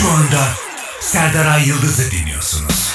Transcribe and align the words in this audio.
Şu 0.00 0.08
anda 0.08 0.48
Serdaray 1.00 1.68
Yıldız'ı 1.68 2.10
dinliyorsunuz. 2.10 2.94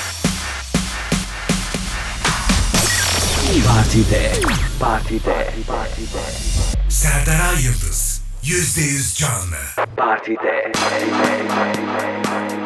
Partide. 3.67 4.31
Partide. 4.79 5.53
Partide. 5.67 6.23
Serdaray 6.89 7.63
Yıldız. 7.63 8.21
Yüzde 8.43 8.81
yüz 8.81 9.15
canlı. 9.15 9.85
Partide. 9.97 10.71
Partide. 10.73 12.62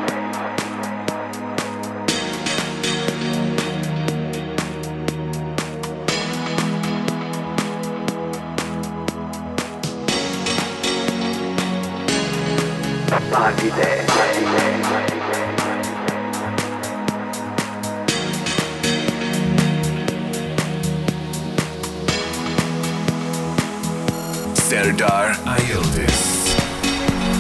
Serdar 24.53 25.37
Ayıldız. 25.47 26.55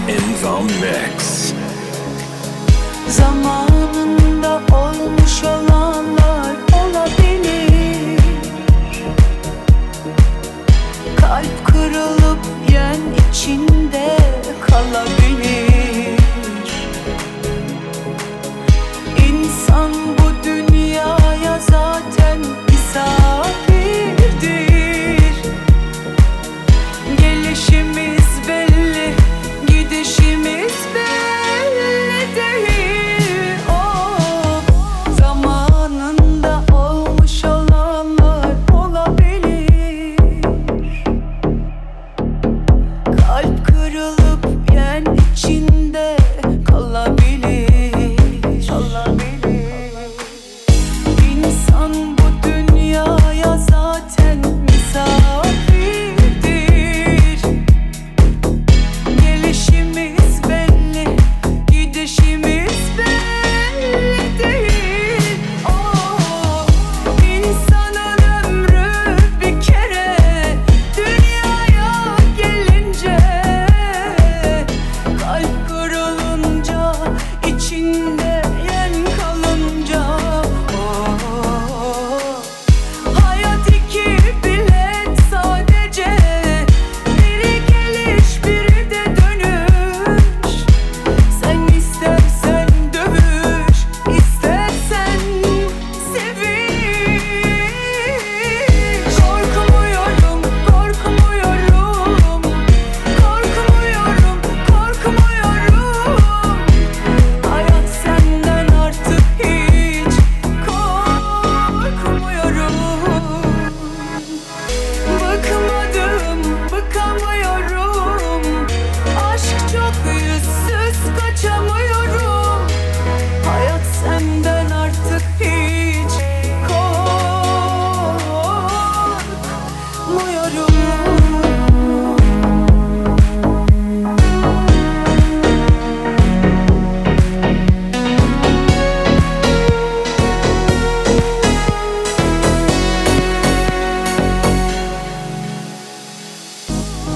In 0.07 0.17
the 0.41 0.63
Mix 0.81 1.53
Zamanında 3.07 4.61
olmuş 4.71 5.43
olanlar 5.43 6.55
olabilir. 6.73 8.19
Kalp 11.19 11.67
kırılıp 11.67 12.39
yen 12.71 12.99
içinde 13.31 14.17
kalabilir. 14.61 15.26
So. 21.59 21.86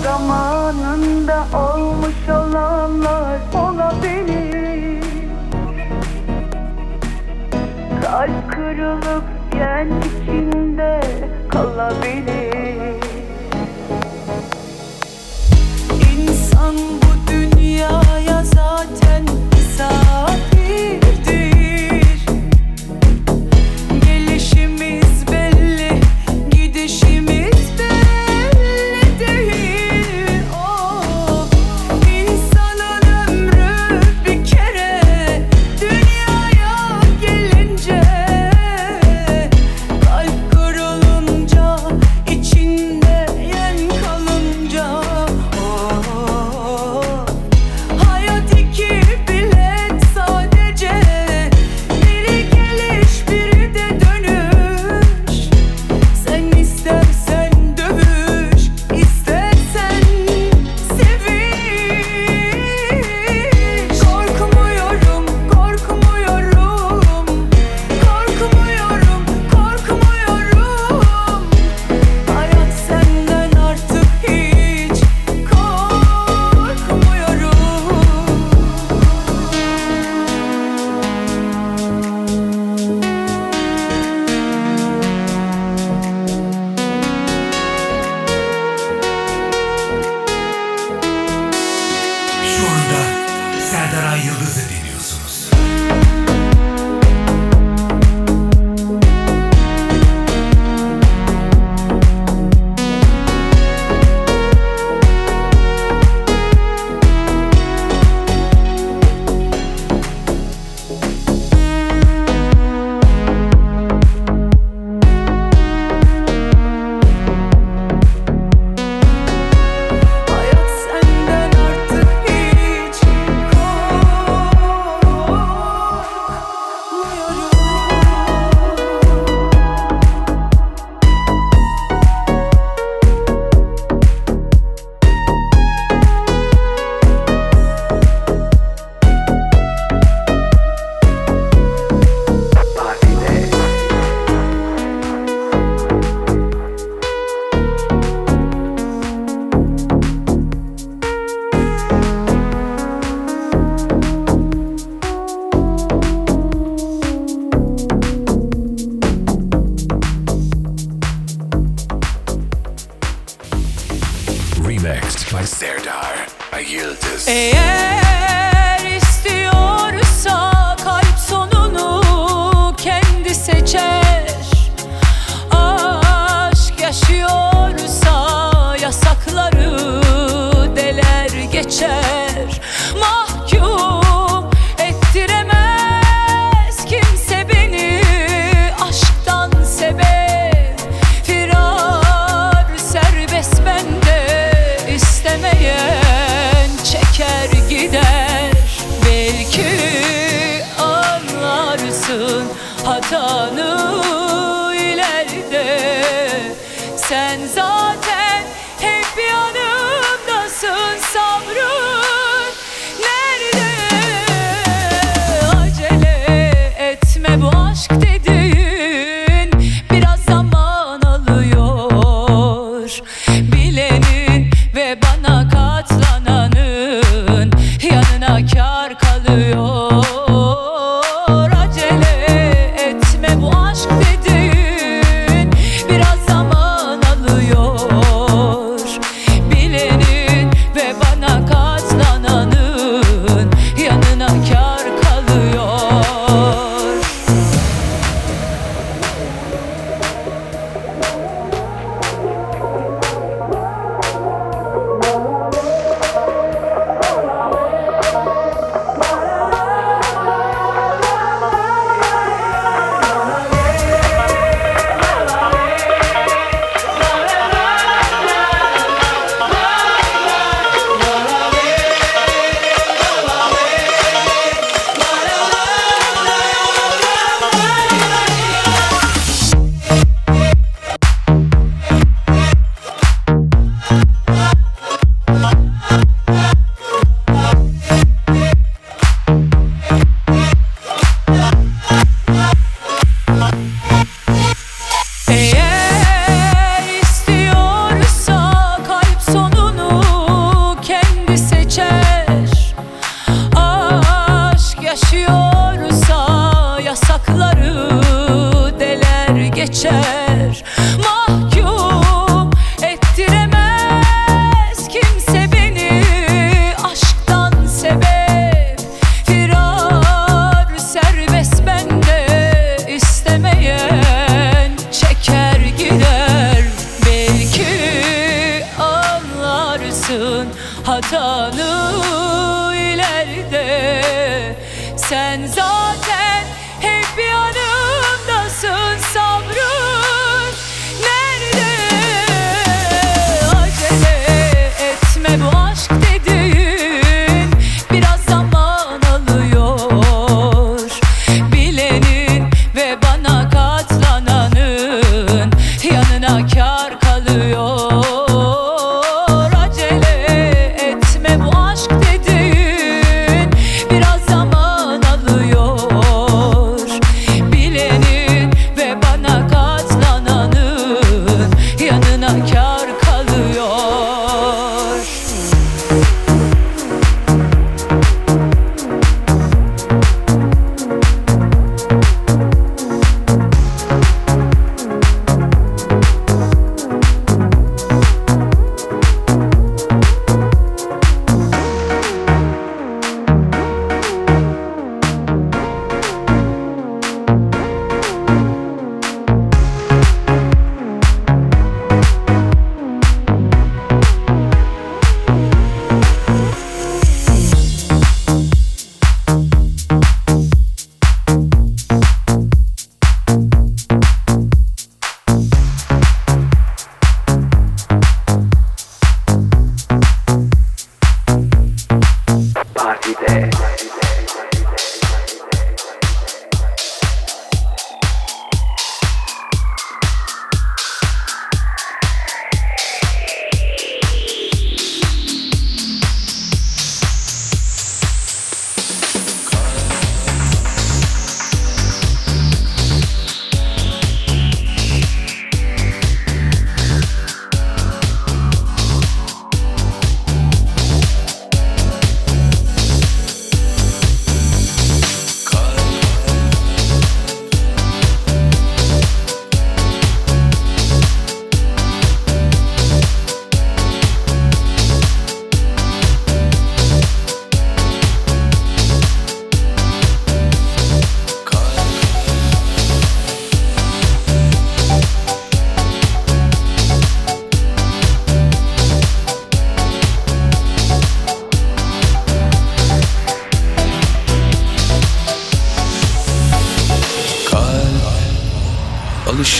Zamanında 0.03 1.45
olmuş 1.53 2.29
olanlar 2.29 3.39
olabilir. 3.53 5.03
Kalp 8.03 8.51
kırılıp 8.51 9.23
gen 9.51 9.87
içinde 9.99 11.01
kalabilir. 11.49 12.95
İnsan 16.17 16.75
bu 16.77 17.31
dünyaya 17.31 18.43
zaten 18.43 19.23
misafir 19.53 20.10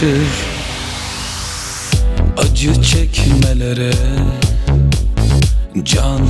alışır 0.02 0.28
Acı 2.38 2.82
çekmelere 2.82 3.92
Can 5.84 6.22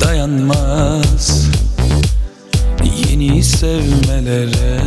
dayanmaz. 0.00 1.48
Yeni 3.08 3.42
sevmelere 3.42 4.80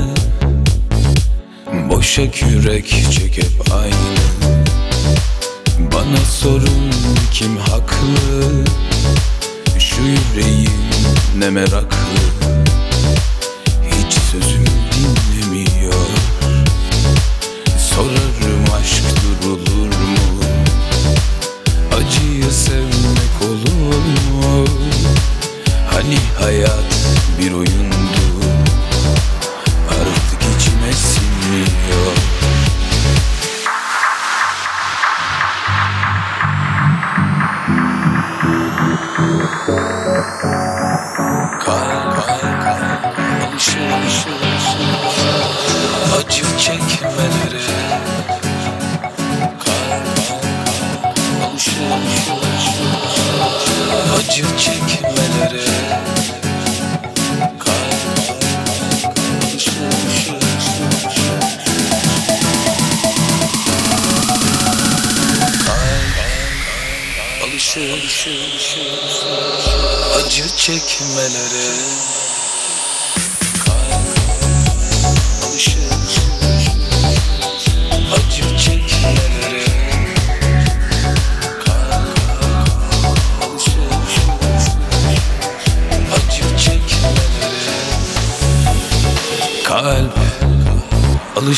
Boşa 1.90 2.22
yürek 2.22 2.88
çekip 2.88 3.74
aynı. 3.74 4.16
Bana 5.94 6.18
sorun 6.18 6.92
kim 7.32 7.58
haklı? 7.58 8.64
Şu 9.80 10.02
yüreğim 10.02 10.72
ne 11.38 11.50
meraklı? 11.50 12.55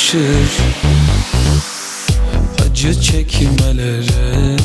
yakışır 0.08 0.62
Acı 2.66 3.02
çekmelere. 3.02 4.57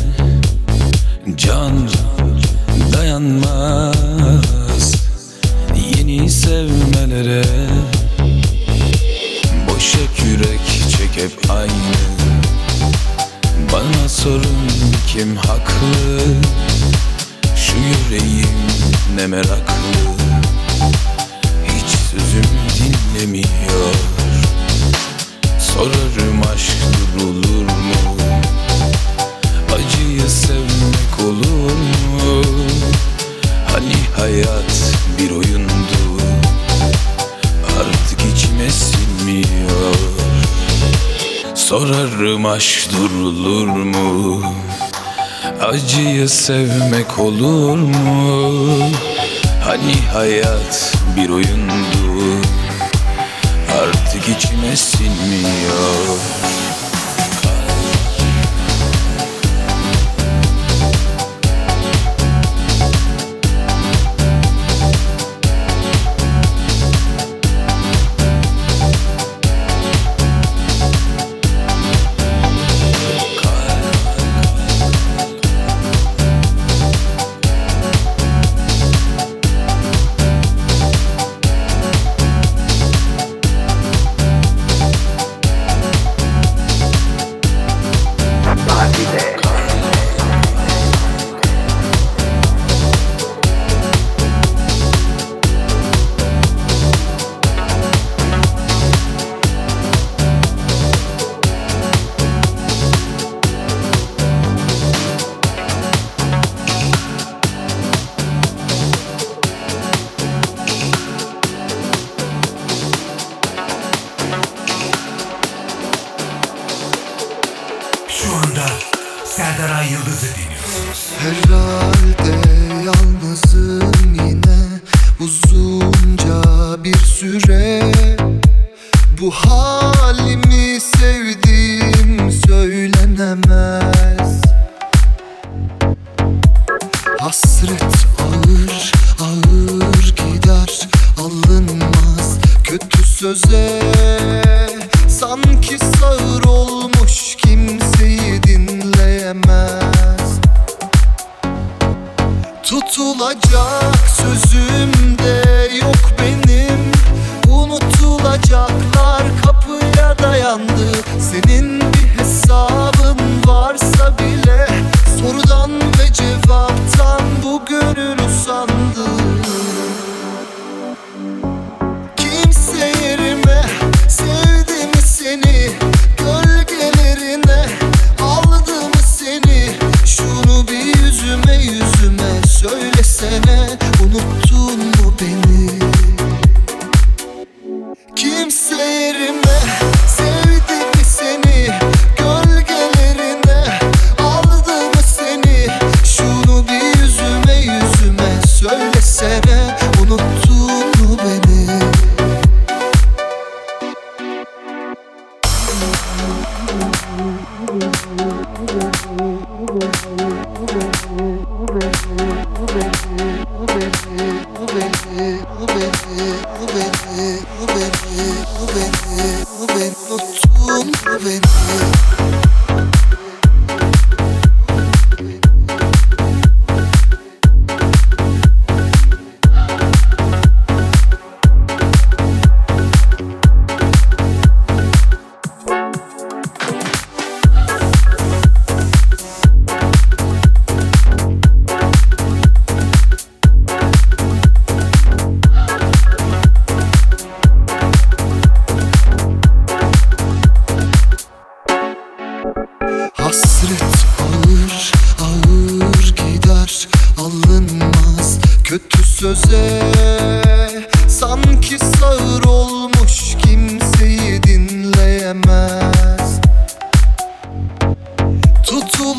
sevmek 46.43 47.19
olur 47.19 47.79
mu? 47.79 48.32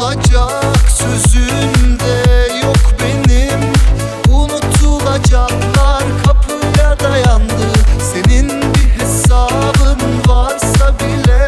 Tutulacak 0.03 0.75
sözünde 0.89 2.13
yok 2.63 2.77
benim. 2.99 3.59
Unutulacaklar 4.29 6.03
kapıya 6.25 6.99
dayandı. 6.99 7.73
Senin 8.13 8.49
bir 8.49 9.01
hesabın 9.03 9.99
varsa 10.27 10.99
bile 10.99 11.47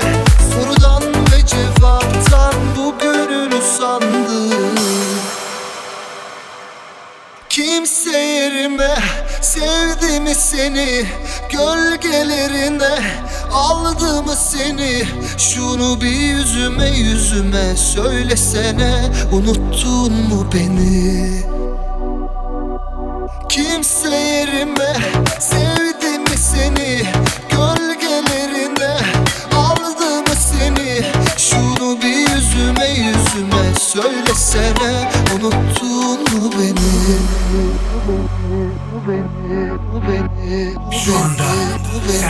Sorudan 0.52 1.04
ve 1.04 1.46
cevaptan 1.46 2.56
bu 2.78 2.96
gönül 3.00 3.52
usandı. 3.52 4.56
Kimse 7.50 8.18
yerime 8.18 8.96
sevdi 9.42 10.20
mi 10.20 10.36
seni? 10.36 11.06
Gölgelerine 11.50 13.00
aldı 13.56 14.24
mı 14.24 14.36
seni 14.36 15.04
Şunu 15.38 16.02
bir 16.02 16.12
yüzüme 16.12 16.90
yüzüme 16.90 17.76
söylesene. 17.76 19.12
Unuttun 19.32 20.14
mu 20.14 20.48
beni 20.54 21.65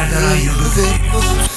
Serdar 0.10 0.36
Yıldız. 0.36 1.55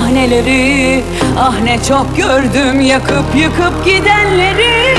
sahneleri. 0.00 1.02
Ah 1.38 1.60
ne 1.62 1.82
çok 1.88 2.16
gördüm 2.16 2.80
yakıp 2.80 3.24
yıkıp 3.36 3.84
gidenleri. 3.84 4.89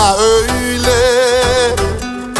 bana 0.00 0.16
öyle 0.16 1.00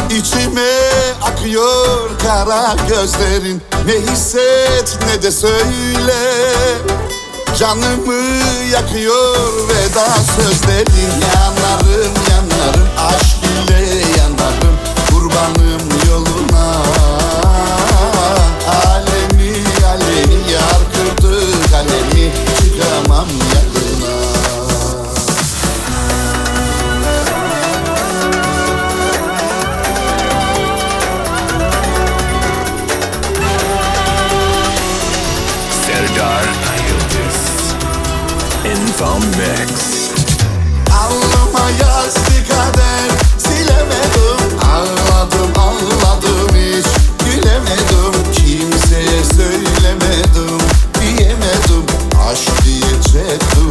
İçime 0.09 0.79
akıyor 1.21 2.09
kara 2.23 2.75
gözlerin. 2.89 3.61
Ne 3.85 4.11
hisset 4.11 4.97
ne 5.07 5.21
de 5.21 5.31
söyle. 5.31 6.53
Canımı 7.59 8.43
yakıyor 8.71 9.37
veda 9.69 10.07
sözlerin 10.35 11.11
Yanarım 11.35 12.13
yanarım. 12.29 12.40
to 53.39 53.70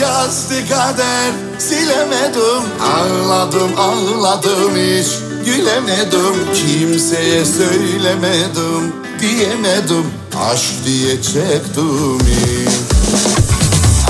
yazdı 0.00 0.68
kader 0.68 1.32
Silemedim. 1.58 2.62
Ağladım 2.82 3.70
ağladım 3.78 4.76
hiç 4.76 5.06
Gülemedim. 5.46 6.34
Kimseye 6.54 7.44
söylemedim 7.44 8.92
Diyemedim. 9.20 10.06
Aşk 10.50 10.84
diye 10.86 11.22
çektim 11.22 12.18
hiç. 12.20 12.72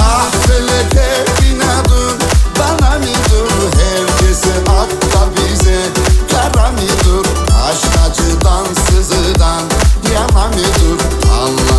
Ah 0.01 0.31
feleke 0.47 1.25
binadım 1.43 2.19
bana 2.59 2.99
mıdır 2.99 3.53
herkese 3.79 4.55
atla 4.71 5.29
bize 5.37 5.81
Kara 6.31 6.71
mıdır 6.71 7.29
aşk 7.69 8.11
acıdan 8.11 8.65
sızıdan 8.91 9.63
yana 10.15 10.49
mıdır 10.49 11.05
Allah 11.33 11.72